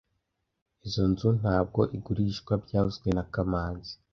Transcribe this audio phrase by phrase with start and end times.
[0.85, 3.93] Izoi nzu ntabwo igurishwa byavuzwe na kamanzi